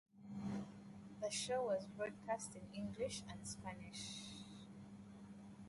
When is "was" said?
1.61-1.85